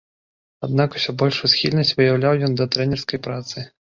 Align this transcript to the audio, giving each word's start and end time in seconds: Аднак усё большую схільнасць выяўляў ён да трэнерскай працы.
Аднак 0.67 0.95
усё 0.99 1.15
большую 1.21 1.49
схільнасць 1.55 1.93
выяўляў 1.99 2.43
ён 2.49 2.59
да 2.63 2.67
трэнерскай 2.77 3.19
працы. 3.29 3.57